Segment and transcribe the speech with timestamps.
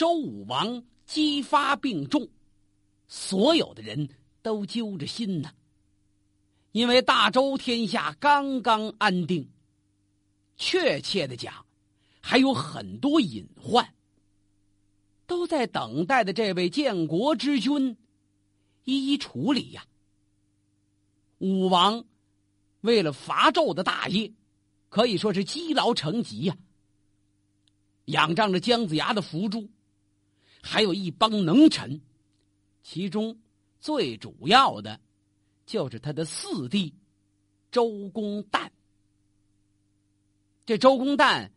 [0.00, 2.26] 周武王姬发病重，
[3.06, 4.08] 所有的人
[4.40, 5.52] 都揪着心呢。
[6.72, 9.50] 因为大周天下刚刚安定，
[10.56, 11.66] 确切的讲，
[12.22, 13.92] 还有很多隐患，
[15.26, 17.94] 都在等待的这位建国之君
[18.84, 19.84] 一一处理呀。
[21.40, 22.02] 武王
[22.80, 24.32] 为了伐纣的大业，
[24.88, 26.56] 可以说是积劳成疾呀。
[28.06, 29.68] 仰仗着姜子牙的辅助，
[30.62, 32.00] 还有一帮能臣，
[32.82, 33.38] 其中
[33.80, 35.00] 最主要的。
[35.66, 36.92] 就是他的四弟
[37.70, 38.68] 周公旦。
[40.66, 41.48] 这周公旦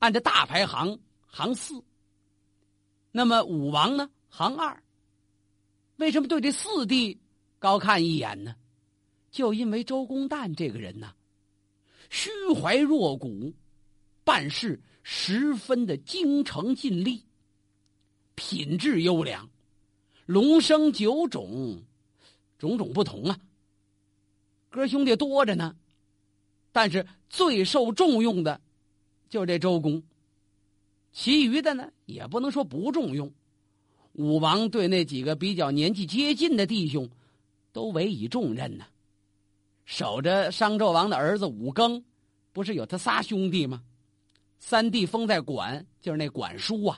[0.00, 1.84] 按照大排行行四，
[3.12, 4.82] 那么武王呢行二。
[5.98, 7.20] 为什么对这四弟
[7.60, 8.56] 高看一眼呢？
[9.30, 11.14] 就因为周公旦这个人呢，
[12.10, 13.54] 虚怀若谷，
[14.24, 17.24] 办事十分的精诚尽力，
[18.44, 19.48] 品质优良，
[20.26, 21.80] 龙生九种。
[22.58, 23.38] 种种不同啊，
[24.68, 25.76] 哥兄弟多着呢，
[26.72, 28.60] 但是最受重用的，
[29.28, 30.02] 就这周公。
[31.12, 33.32] 其余的呢，也不能说不重用。
[34.12, 37.08] 武王对那几个比较年纪接近的弟兄，
[37.72, 38.84] 都委以重任呢。
[39.84, 42.02] 守着商纣王的儿子武庚，
[42.52, 43.82] 不是有他仨兄弟吗？
[44.58, 46.96] 三弟封在管，就是那管叔啊；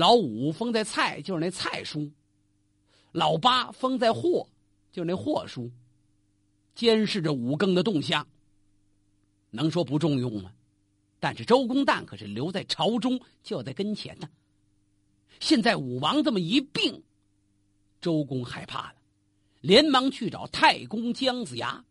[0.00, 2.10] 老五封在蔡，就是那蔡叔。
[3.12, 4.48] 老八封在霍，
[4.90, 5.70] 就是那霍叔，
[6.74, 8.26] 监视着武庚的动向。
[9.50, 10.54] 能说不重用吗？
[11.18, 14.26] 但是周公旦可是留在朝中，就在跟前呢。
[15.38, 17.02] 现在武王这么一病，
[18.00, 18.94] 周公害怕了，
[19.60, 21.84] 连忙去找太公姜子牙。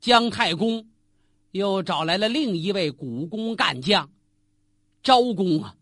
[0.00, 0.86] 姜太公
[1.52, 4.10] 又找来了另一位古公干将
[5.02, 5.74] 昭公啊，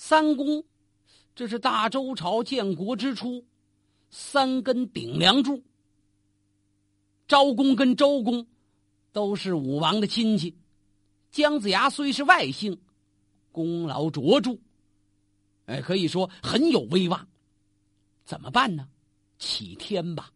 [0.00, 0.64] 三公。
[1.34, 3.44] 这是大周朝建国之初，
[4.10, 5.64] 三根顶梁柱。
[7.26, 8.46] 昭公跟周公
[9.12, 10.56] 都是武王的亲戚，
[11.32, 12.80] 姜子牙虽是外姓，
[13.50, 14.56] 功劳卓著，
[15.66, 17.28] 哎，可以说很有威望。
[18.24, 18.88] 怎么办呢？
[19.40, 20.32] 启天吧。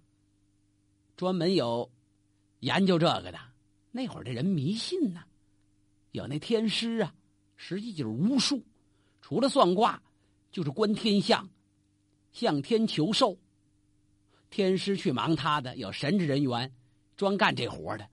[1.16, 1.88] 专门有
[2.58, 3.38] 研究这个的。
[3.92, 5.22] 那会儿的人迷信呢，
[6.10, 7.14] 有那天师啊，
[7.54, 8.60] 实际就是巫术，
[9.32, 10.02] 除了算卦。
[10.50, 11.48] 就是观天象，
[12.30, 13.38] 向天求寿。
[14.50, 16.70] 天师去忙他的，有神职人员
[17.16, 18.06] 专干这活的。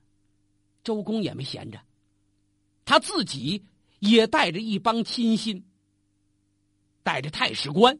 [0.82, 1.82] 周公也没闲着，
[2.86, 3.62] 他自己
[4.00, 5.62] 也带着一帮亲信，
[7.04, 8.00] 带着太史官，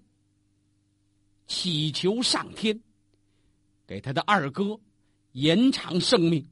[1.46, 2.82] 祈求上天
[3.86, 4.80] 给他的二哥
[5.34, 6.48] 延长生命。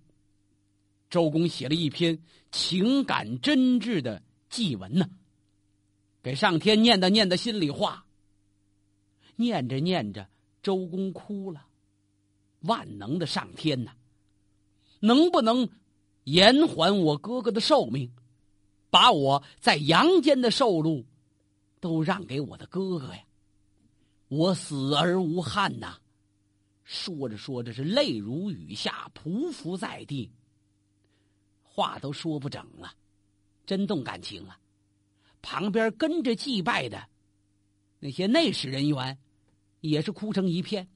[1.09, 5.09] 周公写了一篇情感真挚的祭文呢。
[6.27, 8.05] 给上天念叨念叨心里话。
[9.37, 10.27] 念着念着，
[10.61, 11.65] 周公哭了。
[12.63, 13.93] 万能的上天呐，
[14.99, 15.69] 能不能
[16.25, 18.11] 延缓我哥哥的寿命，
[18.89, 21.05] 把我在阳间的寿禄
[21.79, 23.23] 都让给我的哥哥呀？
[24.27, 25.97] 我死而无憾呐！
[26.83, 30.29] 说着说着是泪如雨下，匍匐在地，
[31.63, 32.91] 话都说不整了，
[33.65, 34.57] 真动感情了。
[35.41, 37.07] 旁边跟着祭拜的
[37.99, 39.17] 那些内侍人员，
[39.81, 40.87] 也是哭成一片。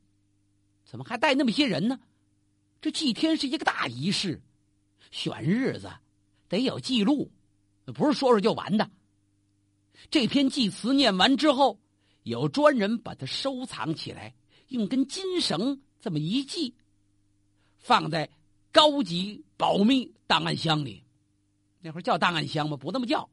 [0.86, 2.00] 怎么还带那么些人呢？
[2.82, 4.42] 这祭天是一个大仪式，
[5.12, 5.90] 选日子
[6.50, 7.32] 得有记录，
[7.86, 8.90] 不是说说就完的。
[10.10, 11.80] 这篇祭词念完之后，
[12.24, 14.34] 有专人把它收藏起来，
[14.70, 16.76] 用根金绳这么一系，
[17.78, 18.30] 放在
[18.72, 21.04] 高级保密档案箱里。
[21.80, 22.76] 那会儿叫档案箱吗？
[22.76, 23.30] 不那么叫。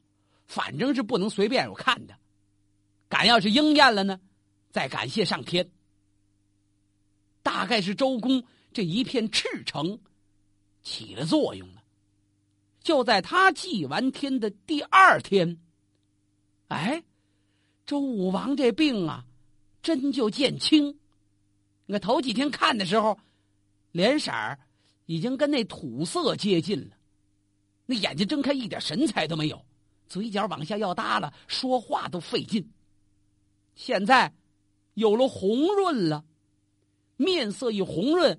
[0.49, 2.17] 反正是不能随便有看的，
[3.07, 4.19] 敢要是应验了呢，
[4.71, 5.69] 再感谢上天。
[7.43, 8.43] 大概是周公
[8.73, 9.99] 这一片赤诚
[10.81, 11.83] 起了作用了。
[12.81, 15.59] 就在他祭完天的第二天，
[16.69, 17.03] 哎，
[17.85, 19.25] 周武王这病啊，
[19.83, 20.99] 真就见轻。
[21.85, 23.19] 你看头几天看的时候，
[23.91, 24.57] 脸色儿
[25.05, 26.97] 已经跟那土色接近了，
[27.85, 29.63] 那眼睛睁开一点神采都没有。
[30.09, 32.67] 嘴角往下要耷了，说话都费劲。
[33.75, 34.33] 现在
[34.95, 36.25] 有了红润了，
[37.15, 38.37] 面色一红润，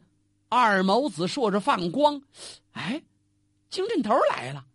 [0.49, 2.21] 二眸子烁着放光，
[2.73, 3.01] 哎，
[3.71, 4.67] 精神头来了，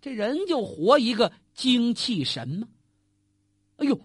[0.00, 2.68] 这人就活一个精气神嘛。
[3.78, 4.00] 哎呦，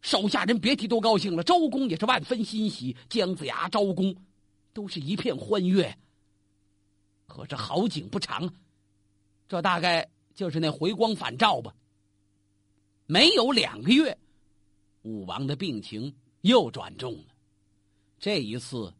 [0.00, 4.14] 手下人别提多高兴了，周公也是万分欣喜，姜子牙、周公
[4.72, 5.98] 都是一片欢悦。
[7.26, 8.48] 可是好景不长，
[9.48, 10.08] 这大概。
[10.36, 11.74] 就是那回光返照吧。
[13.06, 14.16] 没有两个月，
[15.02, 17.34] 武王的病情又转重了。
[18.18, 18.92] 这一次，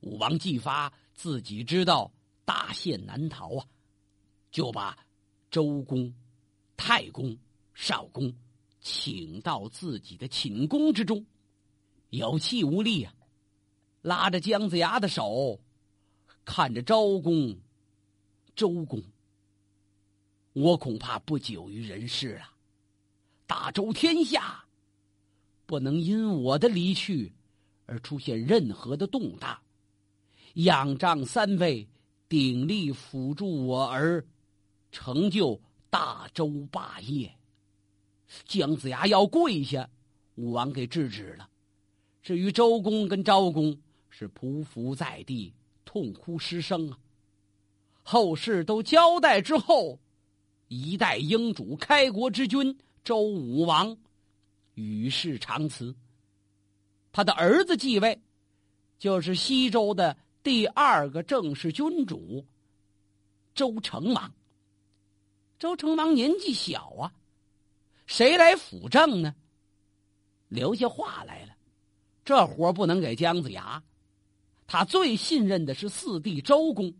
[0.00, 2.10] 武王姬发自己知道
[2.44, 3.66] 大限难逃啊，
[4.50, 4.96] 就把
[5.50, 6.12] 周公、
[6.76, 7.36] 太公、
[7.74, 8.34] 少公
[8.80, 11.24] 请到自己的寝宫之中，
[12.10, 13.12] 有气无力啊，
[14.00, 15.60] 拉着姜子牙的手，
[16.44, 17.58] 看着昭公、
[18.54, 19.02] 周公，
[20.52, 22.44] 我恐怕不久于人世了。
[23.46, 24.64] 大周天下，
[25.66, 27.32] 不能因我的离去
[27.86, 29.58] 而出现任何的动荡。
[30.54, 31.88] 仰仗三位
[32.28, 34.22] 鼎力辅助我而
[34.90, 35.58] 成就
[35.88, 37.34] 大周霸业。
[38.44, 39.88] 姜子牙要跪下，
[40.34, 41.48] 武王给制止了。
[42.22, 43.78] 至于周公跟昭公，
[44.10, 45.54] 是匍匐在地，
[45.84, 46.98] 痛哭失声啊。
[48.02, 49.98] 后事都交代之后，
[50.72, 52.74] 一代英主，开国之君。
[53.04, 53.96] 周武王
[54.74, 55.94] 与世长辞，
[57.10, 58.22] 他的儿子继位，
[58.96, 62.46] 就是西周的第二个正式君主
[63.56, 64.32] 周成王。
[65.58, 67.12] 周成王年纪小啊，
[68.06, 69.34] 谁来辅政呢？
[70.46, 71.56] 留下话来了，
[72.24, 73.82] 这活不能给姜子牙，
[74.68, 76.94] 他最信任的是四弟周公。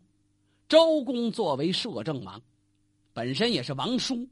[0.68, 2.42] 周公作为摄政王，
[3.12, 4.28] 本身也是王叔。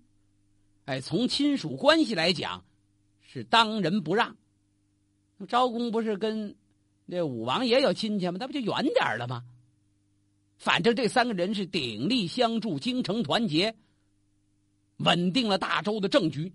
[0.85, 2.65] 哎，从亲属关系来讲，
[3.21, 4.37] 是当仁不让。
[5.49, 6.56] 昭公不是跟
[7.06, 8.37] 那武王也有亲戚吗？
[8.38, 9.44] 那不就远点了吗？
[10.59, 13.75] 反正这三个人是鼎力相助，京城团结，
[14.99, 16.53] 稳定了大周的政局。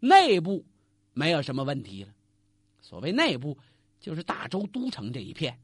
[0.00, 0.64] 内部
[1.12, 2.12] 没有什么问题了。
[2.80, 3.56] 所谓内部，
[4.00, 5.58] 就是大周都城这一片。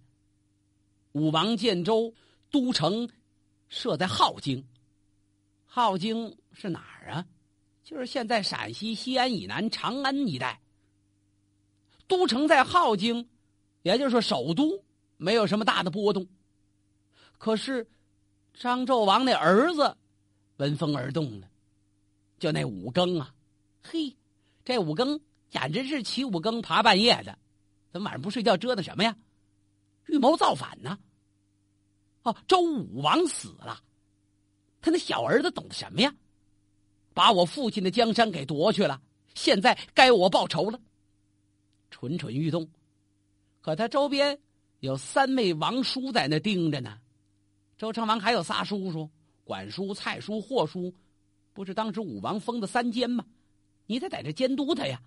[1.13, 2.15] 武王建州
[2.51, 3.11] 都城
[3.69, 4.65] 设在镐京。
[5.73, 7.27] 镐京是哪儿啊？
[7.85, 10.61] 就是现在陕西西安以南长安一带。
[12.09, 13.29] 都城在镐京，
[13.83, 14.85] 也就是说首都，
[15.17, 16.27] 没有什么大的波动。
[17.39, 17.89] 可是
[18.53, 19.97] 张纣王那儿子
[20.57, 21.49] 闻风而动了，
[22.39, 23.33] 就那五更啊，
[23.81, 24.17] 嘿，
[24.65, 27.39] 这五更简直是起五更爬半夜的，
[27.93, 29.17] 怎么晚上不睡觉折腾什么呀？
[30.07, 30.99] 预谋造反呢？
[32.23, 33.81] 哦，周武王死了。
[34.81, 36.15] 他那小儿子懂得什么呀？
[37.13, 39.03] 把我父亲的江山给夺去了，
[39.35, 40.81] 现在该我报仇了。
[41.91, 42.69] 蠢蠢欲动，
[43.61, 44.39] 可他周边
[44.79, 46.99] 有三位王叔在那盯着呢。
[47.77, 49.11] 周成王还有仨叔叔：
[49.43, 50.95] 管叔、蔡叔、霍叔，
[51.53, 53.27] 不是当时武王封的三监吗？
[53.87, 55.03] 你得在这监督他呀。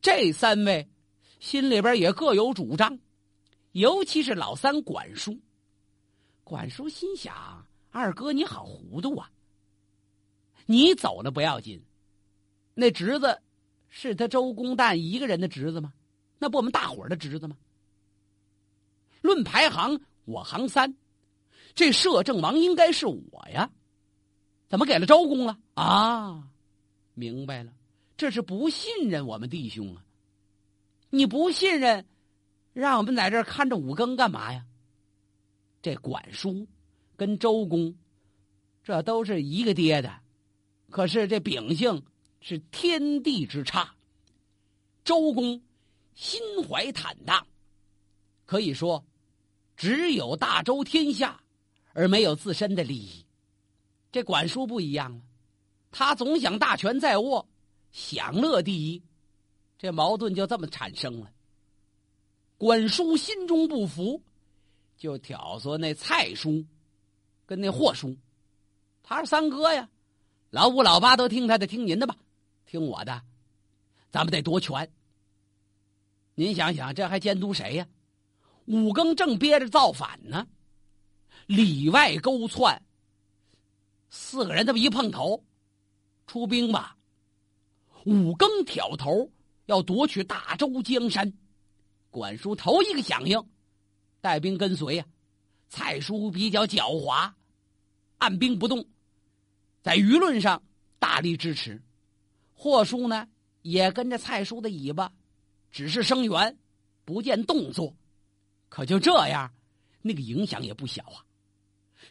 [0.00, 0.88] 这三位
[1.40, 2.98] 心里边也各有主张，
[3.72, 5.36] 尤其是老三管叔。
[6.44, 7.66] 管叔心想。
[7.98, 9.28] 二哥，你好糊涂啊！
[10.66, 11.82] 你走了不要紧，
[12.74, 13.42] 那侄子
[13.88, 15.92] 是他周公旦一个人的侄子吗？
[16.38, 17.56] 那不我们大伙儿的侄子吗？
[19.20, 20.96] 论排行，我行三，
[21.74, 23.68] 这摄政王应该是我呀，
[24.68, 25.58] 怎么给了周公了？
[25.74, 26.48] 啊，
[27.14, 27.72] 明白了，
[28.16, 30.04] 这是不信任我们弟兄啊！
[31.10, 32.06] 你不信任，
[32.72, 34.64] 让我们在这看着五更干嘛呀？
[35.82, 36.64] 这管叔。
[37.18, 37.94] 跟周公，
[38.84, 40.20] 这都是一个爹的，
[40.88, 42.00] 可是这秉性
[42.40, 43.92] 是天地之差。
[45.02, 45.60] 周公
[46.14, 47.44] 心怀坦荡，
[48.46, 49.04] 可以说
[49.76, 51.42] 只有大周天下，
[51.92, 53.26] 而没有自身的利益。
[54.12, 55.20] 这管叔不一样了，
[55.90, 57.48] 他总想大权在握，
[57.90, 59.02] 享乐第一，
[59.76, 61.32] 这矛盾就这么产生了。
[62.56, 64.22] 管叔心中不服，
[64.96, 66.64] 就挑唆那蔡叔。
[67.48, 68.14] 跟那霍叔，
[69.02, 69.88] 他是三哥呀，
[70.50, 72.14] 老五老八都听他的，听您的吧，
[72.66, 73.22] 听我的，
[74.10, 74.92] 咱们得夺权。
[76.34, 77.88] 您想想，这还监督谁呀？
[78.66, 80.46] 五更正憋着造反呢，
[81.46, 82.82] 里外勾窜，
[84.10, 85.42] 四个人这么一碰头，
[86.26, 86.98] 出兵吧。
[88.04, 89.32] 五更挑头
[89.64, 91.32] 要夺取大周江山，
[92.10, 93.42] 管叔头一个响应，
[94.20, 95.06] 带兵跟随呀。
[95.70, 97.32] 蔡叔比较狡猾。
[98.18, 98.84] 按兵不动，
[99.82, 100.62] 在舆论上
[100.98, 101.80] 大力支持，
[102.52, 103.28] 霍叔呢
[103.62, 105.12] 也跟着蔡叔的尾巴，
[105.70, 106.58] 只是声援，
[107.04, 107.94] 不见动作。
[108.68, 109.52] 可就这样，
[110.02, 111.24] 那个影响也不小啊。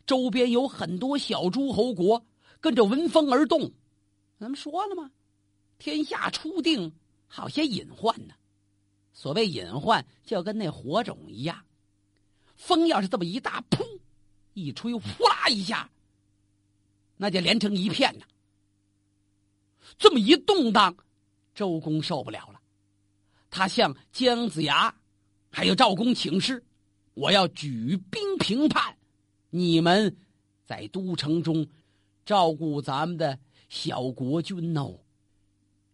[0.06, 2.26] 周边有很多小诸侯国
[2.60, 3.72] 跟着闻风而动。
[4.40, 5.12] 咱们说了吗？
[5.78, 6.94] 天下初定，
[7.28, 8.34] 好些隐患呢。
[9.14, 11.66] 所谓隐患，就跟那火种一样，
[12.56, 13.84] 风要是这么一大，噗，
[14.54, 15.90] 一吹，呼啦一下。
[17.18, 18.26] 那就连成一片呐！
[19.98, 20.96] 这么一动荡，
[21.56, 22.62] 周公受不了了，
[23.50, 24.96] 他向姜子牙
[25.50, 26.64] 还有赵公请示
[27.16, 28.96] ：“我要举兵平叛，
[29.50, 30.16] 你们
[30.66, 31.68] 在都城中
[32.26, 35.00] 照顾咱们的小国君哦。”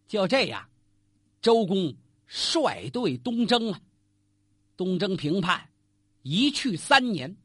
[0.06, 0.68] 就这样，
[1.42, 1.96] 周公
[2.28, 3.82] 率队东征了。
[4.76, 5.70] 东征平叛，
[6.24, 7.38] 一去三年，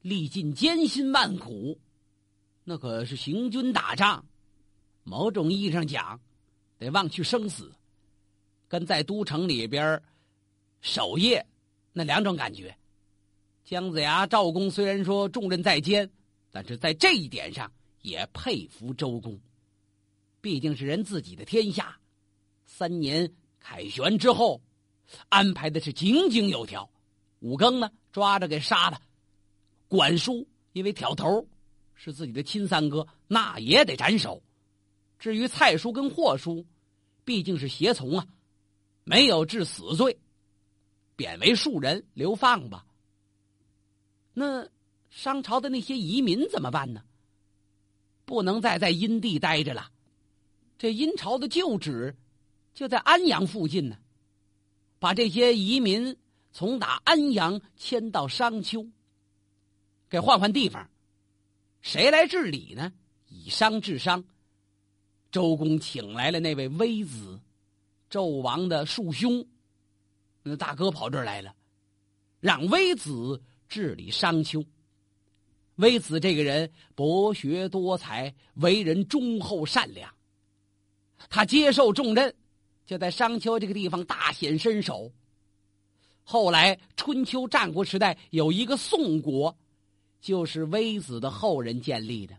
[0.00, 1.78] 历尽艰辛万苦，
[2.68, 4.26] 那可是行军打仗。
[5.04, 6.20] 某种意义上讲，
[6.78, 7.72] 得忘去生死，
[8.66, 10.02] 跟在都城里边
[10.80, 11.46] 守夜
[11.92, 12.76] 那两种感觉。
[13.62, 16.10] 姜子牙、赵公虽然说重任在肩，
[16.50, 19.38] 但是在这一点上也佩服周公。
[20.40, 21.96] 毕竟是人自己的天下，
[22.64, 24.60] 三年凯旋之后，
[25.28, 26.90] 安排的是井井有条。
[27.38, 28.98] 五更呢，抓着给杀了；
[29.86, 31.46] 管叔因为挑头，
[31.96, 34.42] 是自己的亲三哥，那也得斩首。
[35.18, 36.64] 至于蔡叔跟霍叔，
[37.24, 38.26] 毕竟是胁从啊，
[39.02, 40.18] 没有治死罪，
[41.16, 42.86] 贬为庶人，流放吧。
[44.34, 44.68] 那
[45.10, 47.02] 商朝的那些移民怎么办呢？
[48.26, 49.90] 不能再在殷地待着了。
[50.78, 52.14] 这殷朝的旧址
[52.74, 53.96] 就在安阳附近呢，
[54.98, 56.14] 把这些移民
[56.52, 58.86] 从打安阳迁到商丘，
[60.10, 60.90] 给换换地方，
[61.86, 62.92] 谁来治理呢？
[63.28, 64.24] 以商治商。
[65.30, 67.40] 周公请来了那位微子，
[68.10, 69.46] 纣王的庶兄，
[70.42, 71.54] 那大哥跑这儿来了，
[72.40, 74.64] 让微子治理商丘。
[75.76, 80.12] 微子这个人博学多才，为人忠厚善良。
[81.30, 82.34] 他接受重任，
[82.84, 85.12] 就在商丘这个地方大显身手。
[86.24, 89.56] 后来春秋战国时代有一个宋国，
[90.26, 92.36] 就是微子的后人建立的。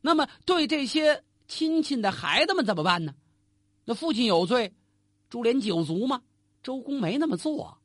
[0.00, 1.22] 那么对这些。
[1.50, 3.12] 亲戚的孩子们怎么办呢？
[3.84, 4.72] 那父亲有罪，
[5.28, 6.22] 株连九族吗？
[6.62, 7.78] 周公没那么做。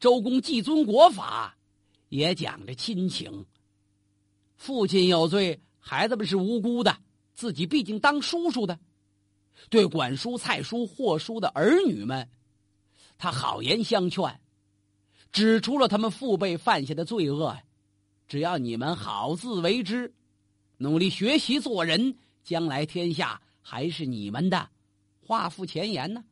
[0.00, 1.58] 周公既尊国法，
[2.08, 3.44] 也讲着亲情。
[4.56, 6.96] 父亲有罪，孩子们是无辜的，
[7.34, 8.80] 自己毕竟当叔叔的，
[9.68, 12.30] 对管叔、蔡叔、霍叔的儿女们，
[13.18, 14.40] 他好言相劝，
[15.34, 17.58] 指出了他们父辈犯下的罪恶。
[18.28, 20.14] 只要你们好自为之。
[20.76, 24.70] 努力学习做人，将来天下还是你们的。
[25.20, 26.24] 画附前言呢。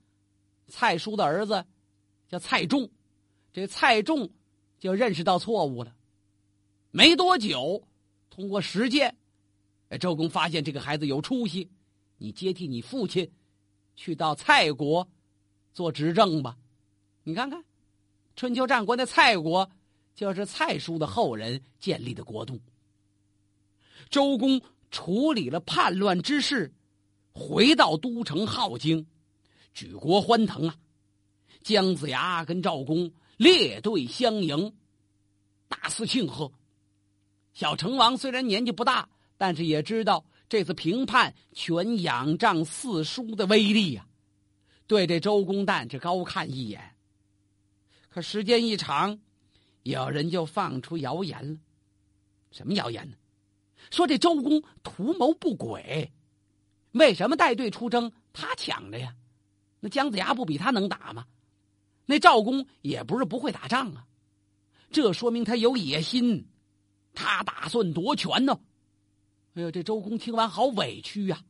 [0.68, 1.66] 蔡叔的儿子
[2.28, 2.88] 叫蔡仲，
[3.52, 4.30] 这蔡仲
[4.78, 5.92] 就认识到错误了。
[6.92, 7.82] 没多久，
[8.30, 9.16] 通过实践，
[9.98, 11.68] 周公发现这个孩子有出息，
[12.18, 13.28] 你接替你父亲，
[13.96, 15.06] 去到蔡国
[15.74, 16.56] 做执政吧。
[17.24, 17.62] 你看看，
[18.42, 19.70] 春秋战国的蔡国，
[20.16, 22.60] 就是蔡叔的后人建立的国度。
[24.10, 26.74] 周公处理了叛乱之事，
[27.32, 29.06] 回到都城镐京，
[29.72, 30.74] 举国欢腾啊！
[31.62, 34.74] 姜子牙跟赵公列队相迎，
[35.68, 36.50] 大肆庆贺。
[37.52, 44.04] 小成王虽然年纪不大，但是也知道这次平叛全仰仗四叔的威力呀，
[44.88, 46.91] 对这周公旦是高看一眼。
[48.12, 49.18] 可时间一长，
[49.84, 51.58] 有人就放出谣言了，
[52.50, 53.16] 什么谣言呢？
[53.90, 56.12] 说这周公图谋不轨，
[56.90, 58.12] 为什么带队出征？
[58.34, 59.16] 他抢着呀，
[59.80, 61.26] 那姜子牙不比他能打吗？
[62.04, 64.06] 那赵公也不是不会打仗啊，
[64.90, 66.50] 这说明他有野心，
[67.14, 68.60] 他打算夺权呢。
[69.54, 71.42] 哎呦，这周公听完好委屈呀。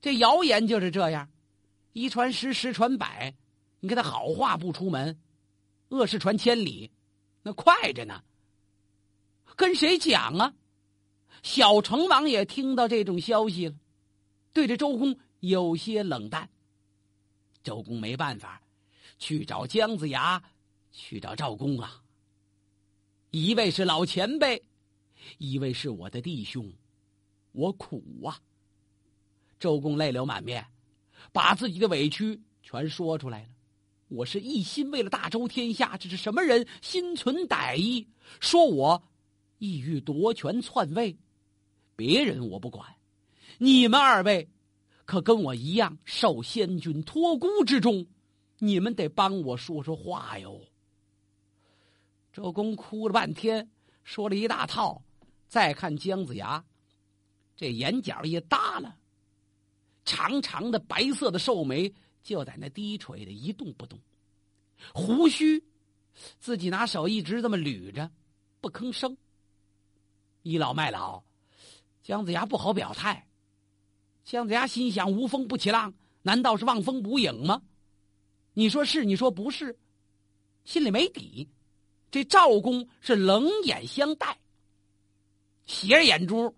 [0.00, 1.28] 这谣言就是这样，
[1.92, 3.34] 一传十，十传百，
[3.80, 5.20] 你看他好话不出门，
[5.92, 6.90] 恶事传千里，
[7.42, 8.24] 那快着呢。
[9.54, 10.54] 跟谁讲啊？
[11.42, 13.74] 小成王也听到这种消息了，
[14.54, 16.48] 对着周公有些冷淡。
[17.62, 18.62] 周公没办法，
[19.18, 20.42] 去找姜子牙，
[20.90, 22.02] 去找赵公啊。
[23.30, 24.64] 一位是老前辈，
[25.36, 26.72] 一位是我的弟兄，
[27.52, 28.40] 我苦啊。
[29.60, 30.66] 周公泪流满面，
[31.32, 33.48] 把自己的委屈全说出来了。
[34.12, 38.06] 我是一心为了大周天下，这是什么人心存歹意，
[38.40, 39.02] 说我
[39.56, 41.16] 意欲夺权篡位。
[41.96, 42.86] 别人我不管，
[43.56, 44.50] 你们二位
[45.06, 48.06] 可跟我一样受先君托孤之重，
[48.58, 50.60] 你们得帮我说说话哟。
[52.34, 53.70] 周公哭了半天，
[54.04, 55.02] 说了一大套，
[55.48, 56.62] 再看姜子牙，
[57.56, 58.94] 这眼角也耷了，
[60.04, 61.90] 长长的白色的寿眉
[62.22, 63.98] 就在那低垂的一动不动，
[64.94, 65.62] 胡须
[66.38, 68.10] 自己拿手一直这么捋着，
[68.60, 69.16] 不吭声，
[70.42, 71.22] 倚老卖老。
[72.02, 73.28] 姜子牙不好表态，
[74.24, 77.62] 姜子牙心想：无风不起浪，难道是望风捕影吗？
[78.54, 79.78] 你说是，你说不是，
[80.64, 81.48] 心里没底。
[82.10, 84.38] 这赵公是冷眼相待，
[85.64, 86.54] 斜着眼珠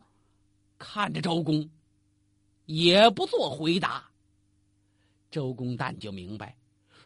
[0.79, 1.71] 看着周公，
[2.67, 4.11] 也不做回答。
[5.35, 6.57] 周公旦就明白，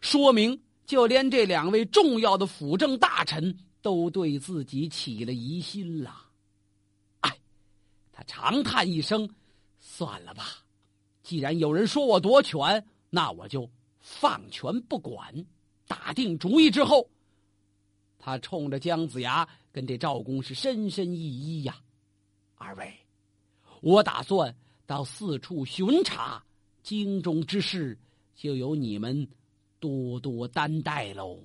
[0.01, 6.27] 说明就连这两位重要的辅政大臣都对自己起了疑心了。
[7.21, 7.35] 哎，
[8.11, 9.27] 他长叹一声
[9.81, 10.45] ：“算了吧，
[11.23, 13.67] 既然有人说我夺权，那我就
[13.99, 15.33] 放权不管。”
[15.87, 17.09] 打定主意之后。
[18.19, 21.75] 他冲着姜子牙跟这赵公是深深一揖呀，
[22.53, 22.93] 二位，
[23.81, 24.55] 我打算
[24.85, 26.43] 到四处巡查，
[26.83, 27.97] 京中之事
[28.39, 29.27] 就由你们
[29.81, 31.43] 多多担待喽。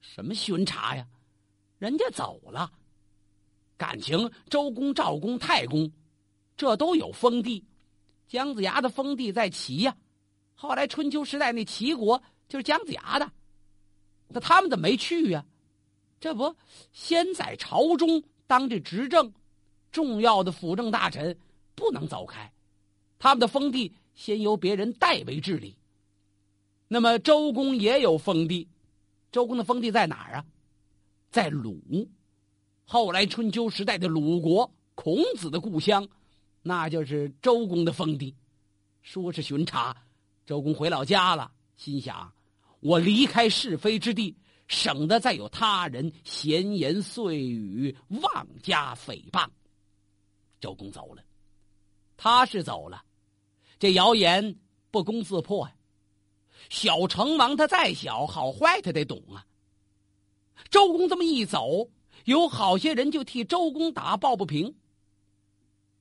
[0.00, 1.06] 什么巡查呀？
[1.78, 2.72] 人家走了，
[3.76, 5.92] 感情周公、赵公、太公，
[6.56, 7.62] 这都有封地，
[8.26, 9.94] 姜子牙的封地在齐呀。
[10.54, 13.30] 后来春秋时代那齐国就是姜子牙的。
[14.28, 15.44] 那他们怎么没去呀？
[16.18, 16.56] 这不，
[16.92, 19.30] 先在朝中当这执政，
[19.92, 21.38] 重要的辅政大臣
[21.74, 22.50] 不能走开，
[23.18, 25.76] 他们的封地先由别人代为治理。
[26.88, 28.68] 那么周公也有封地，
[29.30, 30.44] 周公的封地在哪儿啊？
[31.30, 32.08] 在鲁，
[32.84, 36.08] 后来春秋时代的鲁国，孔子的故乡，
[36.62, 38.34] 那就是周公的封地。
[39.02, 39.96] 说是巡查，
[40.44, 42.32] 周公回老家了，心想。
[42.80, 44.36] 我离开是非之地，
[44.68, 49.46] 省得再有他人闲言碎语、妄加诽谤。
[50.60, 51.22] 周公走了，
[52.16, 53.04] 他是走了，
[53.78, 54.56] 这谣言
[54.90, 55.74] 不攻自破呀。
[56.68, 59.46] 小成王他再小，好坏他得懂啊。
[60.70, 61.90] 周公这么一走，
[62.24, 64.74] 有好些人就替周公打抱不平。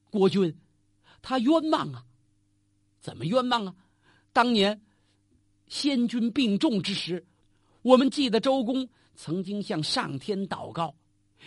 [0.10, 0.58] 国君，
[1.22, 2.06] 他冤枉啊！
[3.00, 3.76] 怎么冤枉啊？
[4.34, 4.82] 当年。
[5.68, 7.26] 先君病重之时，
[7.82, 10.96] 我们记得周公曾经向上天祷告，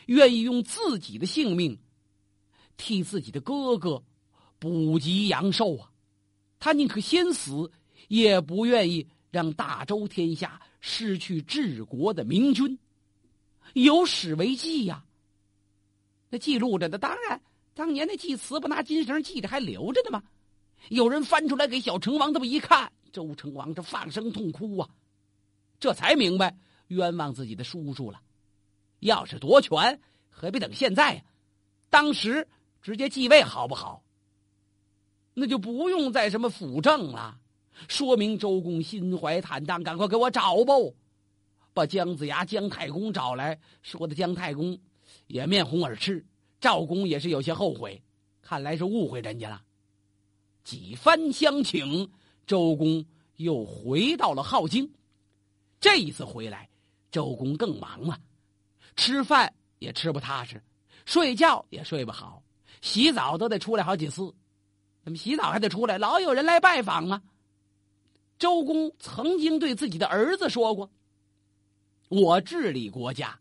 [0.06, 1.78] 愿意用自己的性命
[2.76, 4.02] 替自己的哥哥
[4.58, 5.92] 补给阳寿啊！
[6.58, 7.70] 他宁可先死，
[8.08, 12.78] 也不愿意让大周天下失去治国的明君。
[13.74, 15.04] 有史为记呀！
[16.30, 17.40] 那记录着的，当然
[17.74, 20.22] 当年那祭词不拿金绳系着，还留着呢吗？
[20.88, 22.92] 有人翻出来给小成王这么一看。
[23.10, 24.88] 周成王这放声痛哭啊，
[25.80, 26.56] 这才明白
[26.88, 28.20] 冤枉自己的叔叔了。
[29.00, 31.22] 要是夺权，何必等现在呀？
[31.88, 32.46] 当时
[32.82, 34.02] 直接继位好不好？
[35.38, 37.38] 那就不用再什么辅政了。
[37.86, 40.74] 说明周公心怀坦荡，赶快给我找吧。
[41.72, 44.78] 把姜子牙、姜太公找来，说的姜太公
[45.28, 46.26] 也面红耳赤，
[46.60, 48.02] 赵公也是有些后悔，
[48.42, 49.62] 看来是误会人家了。
[50.64, 52.10] 几番相请。
[52.46, 53.04] 周公
[53.36, 54.90] 又回到了镐京，
[55.78, 56.66] 这一次回来，
[57.12, 58.18] 周公更忙了，
[58.96, 60.64] 吃饭也吃不踏实，
[61.04, 62.42] 睡觉也睡不好，
[62.80, 64.34] 洗澡都得出来好几次。
[65.08, 65.96] 怎么洗澡还得出来？
[65.96, 67.22] 老有人来拜访啊。
[68.38, 70.90] 周公曾经对自己的儿子说过
[72.10, 73.40] ：“我治理国家，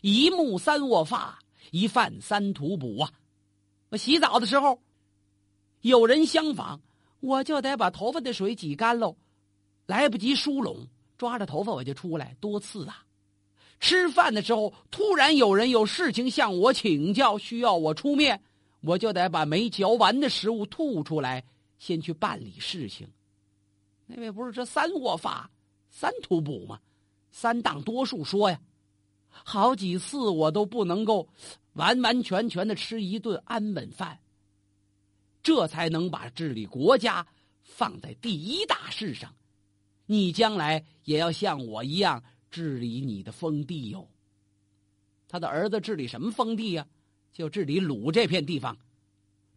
[0.00, 1.38] 一木三卧发，
[1.70, 3.12] 一饭三吐哺啊。
[3.90, 4.82] 我洗澡的时候，
[5.82, 6.80] 有人相访。”
[7.20, 9.16] 我就得把头发的水挤干喽，
[9.86, 13.06] 来不及梳拢，抓着头发我就出来，多次啊！
[13.80, 18.42] 吃饭的时候，突然有人有事情向我请教，需要我出面，
[18.84, 21.42] 我就得把没嚼完的食物吐出来，
[21.78, 23.08] 先去办理事情。
[24.06, 25.50] 那位不是这三卧法、
[25.88, 26.78] 三吐哺吗？
[27.30, 28.60] 三档多数说呀，
[29.28, 31.26] 好几次我都不能够
[31.72, 34.20] 完完全全的吃一顿安稳饭。
[35.42, 37.26] 这才能把治理国家
[37.62, 39.34] 放在第一大事上，
[40.06, 44.06] 你将来也要像我一样治理你的封地哟。
[45.26, 46.86] 他的儿子治理什么封地呀？
[47.34, 48.78] 就治理鲁这片地方，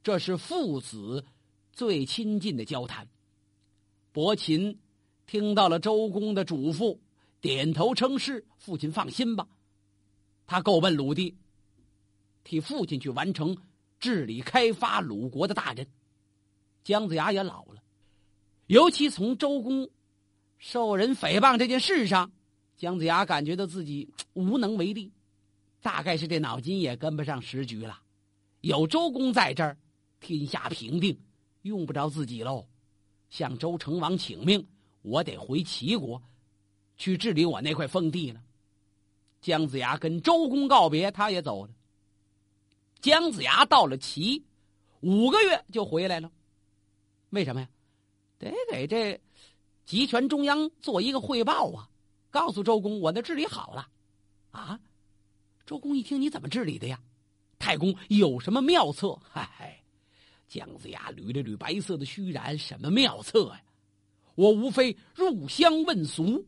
[0.02, 1.24] 这是父子
[1.72, 3.08] 最亲近的交谈。
[4.12, 4.80] 伯禽
[5.28, 6.98] 听到了周公的嘱咐，
[7.40, 8.44] 点头称是。
[8.58, 9.48] 父亲放心吧，
[10.48, 11.38] 他够奔鲁地，
[12.44, 13.56] 替父亲去完成。
[14.00, 15.88] 治理开发鲁国的大任，
[16.84, 17.82] 姜子牙也老了，
[18.68, 19.90] 尤其从周公
[20.60, 22.32] 受人诽谤这件事上，
[22.76, 25.12] 姜子牙感觉到自己无能为力，
[25.88, 27.98] 大概是这脑筋也跟不上时局了。
[28.60, 29.78] 有周公在这儿，
[30.20, 31.18] 天下平定，
[31.62, 32.68] 用不着自己喽。
[33.30, 34.68] 向周成王请命，
[35.02, 36.22] 我得回齐国
[36.98, 38.44] 去治理我那块封地了。
[39.40, 41.72] 姜子牙跟周公告别，他也走了。
[43.00, 44.44] 姜子牙到了齐，
[45.00, 46.30] 五个月就回来了。
[47.30, 47.70] 为什么呀？
[48.38, 49.18] 得给这
[49.86, 51.88] 集权中央做一个汇报啊，
[52.30, 53.88] 告诉周公我那治理好了。
[54.52, 54.78] 啊，
[55.68, 56.98] 周公一听，你怎么治理的呀？
[57.60, 59.20] 太公有什么妙策？
[59.30, 59.84] 嗨，
[60.48, 63.62] 姜子牙捋了捋白色的须髯，什么妙策呀？
[64.36, 66.48] 我无非入乡问俗，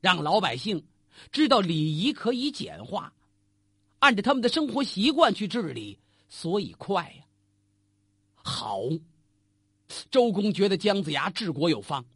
[0.00, 0.86] 让老百姓
[1.32, 3.12] 知道礼仪可以简化，
[3.98, 7.24] 按照他们的生活习惯去治理，所以快呀。
[8.34, 8.82] 好，
[10.12, 12.06] 周公觉得姜子牙治国有方。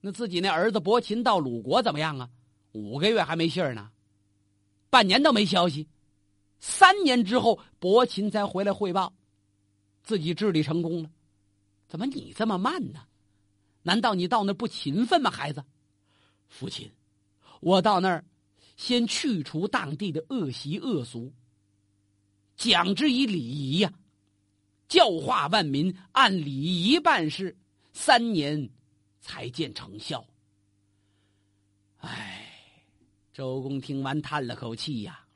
[0.00, 2.30] 那自己那儿子伯禽到鲁国怎么样啊？
[2.70, 3.90] 五个月还没信儿呢，
[4.94, 5.88] 半年都没消息。
[6.60, 9.12] 三年之后，伯禽才回来汇报，
[10.04, 11.10] 自己治理成功了。
[11.88, 13.00] 怎么你这么慢呢？
[13.82, 15.64] 难道你到那不勤奋吗，孩子？
[16.46, 16.88] 父亲，
[17.58, 18.24] 我到那儿，
[18.76, 21.32] 先去除当地的恶习恶俗，
[22.56, 23.92] 讲之以礼仪呀，
[24.86, 27.58] 教化万民，按礼仪办事，
[27.92, 28.70] 三年
[29.20, 30.24] 才见成效。
[31.96, 32.43] 唉，
[33.34, 35.26] 周公听完叹了口气呀。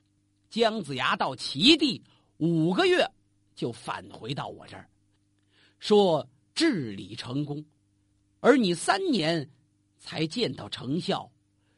[0.48, 2.00] 姜子牙到齐地
[2.36, 3.04] 五个月，
[3.56, 4.88] 就返回到我这儿，
[5.80, 7.62] 说治理成功。
[8.38, 9.50] 而你三年
[9.98, 11.28] 才见到成效，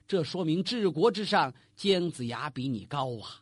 [0.06, 3.40] 这说明治国之上，姜子牙比你高啊！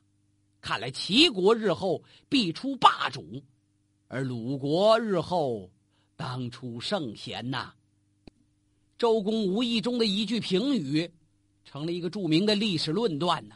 [0.61, 3.43] 看来齐国日后必出霸主，
[4.07, 5.69] 而鲁国日后
[6.15, 7.75] 当出圣贤呐。
[8.97, 11.11] 周公无意中的一句评语，
[11.71, 13.55] 成了一个著名的历史论断呢。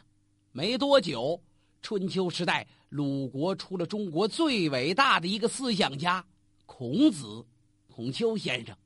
[0.51, 1.41] 没多久，
[1.81, 6.23] 春秋时代，鲁国出了中国最伟大的一个思想家——
[6.67, 7.43] 孔子，
[7.87, 8.77] 孔丘先生。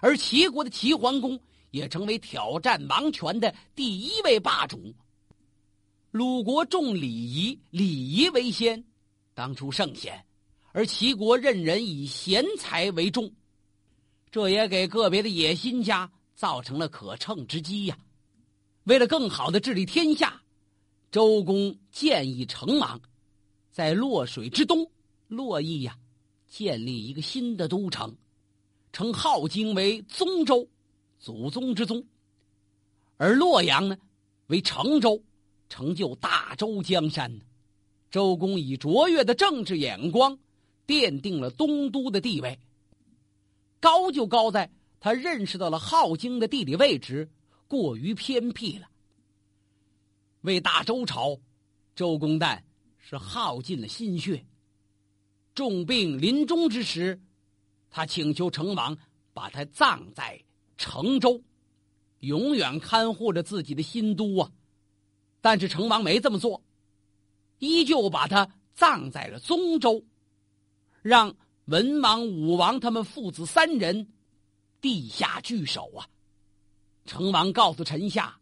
[0.00, 1.38] 而齐国的齐桓公
[1.70, 4.92] 也成为挑战王权的第一位霸主。
[6.10, 8.84] 鲁国重礼仪，礼仪为先，
[9.32, 10.12] 当初圣贤；
[10.72, 13.32] 而齐国任人以贤才为重，
[14.28, 17.96] 这也给个别的野心家造成了可乘之机呀。
[18.90, 20.42] 为了更好的治理天下，
[21.12, 23.00] 周公建议成王
[23.70, 24.84] 在洛水之东
[25.28, 25.96] 洛邑呀
[26.48, 28.12] 建立一个新的都城。
[28.92, 30.66] 称镐京为宗周，
[31.20, 32.02] 祖宗之宗；
[33.16, 33.96] 而洛阳呢，
[34.48, 35.22] 为成周，
[35.68, 37.32] 成就大周江山。
[38.10, 40.36] 周公以卓越的政治眼光，
[40.84, 42.58] 奠定了东都的地位。
[43.78, 47.30] 高就高在他认识到了镐京的地理位置
[47.70, 48.90] 过于偏僻了。
[50.40, 51.38] 为大周朝，
[51.94, 52.60] 周公旦
[52.98, 54.44] 是耗尽了心血。
[55.54, 57.20] 重病临终之时。
[57.88, 58.96] 他请求成王
[59.32, 60.40] 把他葬在
[60.76, 61.40] 成州，
[62.20, 64.50] 永远看护着自己的新都啊！
[65.40, 66.62] 但是成王没这么做，
[67.58, 70.04] 依旧把他葬在了宗州，
[71.02, 74.12] 让文王、武王他们父子三人
[74.80, 76.08] 地下聚首啊！
[77.10, 78.38] 成王告诉臣下：“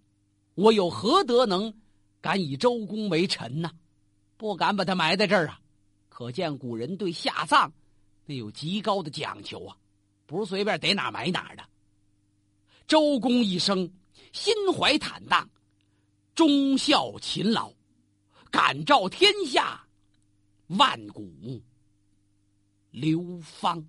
[0.55, 1.73] 我有何德能
[2.21, 3.71] 敢以周公为臣呢？
[4.37, 5.59] 不敢把他埋在这儿啊！”
[6.11, 7.73] 可见古人对下葬。
[8.27, 9.75] 那有极高的讲究啊，
[10.27, 11.65] 不是随便逮哪埋哪的。
[12.87, 13.91] 周公一生
[14.35, 15.49] 心怀坦荡，
[16.35, 17.73] 忠孝勤劳，
[18.51, 19.83] 感召天下，
[20.67, 21.33] 万古
[22.91, 23.83] 流芳。